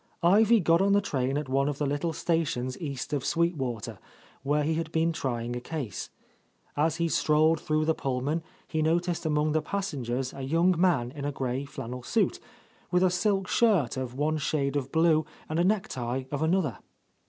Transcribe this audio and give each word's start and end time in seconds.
Ivy 0.23 0.61
got 0.61 0.81
on 0.81 0.93
the 0.93 0.99
train 0.99 1.37
at 1.37 1.47
one 1.47 1.69
of 1.69 1.77
the 1.77 1.85
little 1.85 2.11
stations 2.11 2.75
east 2.81 3.13
of 3.13 3.23
Sweet 3.23 3.55
Water, 3.55 3.99
where 4.41 4.63
he 4.63 4.73
had 4.73 4.91
been 4.91 5.11
trying 5.13 5.55
a 5.55 5.61
case. 5.61 6.09
As 6.75 6.95
he 6.95 7.07
strolled 7.07 7.59
through 7.59 7.85
the 7.85 7.93
Pullman 7.93 8.41
he 8.67 8.81
noticed 8.81 9.27
among 9.27 9.51
the 9.51 9.61
passengers 9.61 10.33
a 10.33 10.41
young 10.41 10.73
man 10.75 11.11
in 11.11 11.23
a 11.23 11.31
grey 11.31 11.65
flannel 11.65 12.01
suit, 12.01 12.39
with 12.89 13.03
a 13.03 13.11
silk 13.11 13.47
shirt 13.47 13.95
of 13.95 14.15
one 14.15 14.39
shade 14.39 14.75
of 14.75 14.91
blue 14.91 15.23
and 15.47 15.59
a 15.59 15.63
necktie 15.63 16.23
of 16.31 16.41
another. 16.41 16.79